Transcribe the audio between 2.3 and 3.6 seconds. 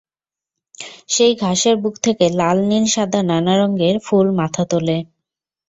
লাল, নীল, সাদা—নানা